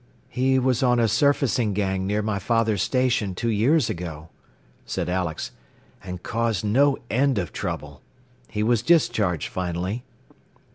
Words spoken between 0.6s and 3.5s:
on a surfacing gang near my father's station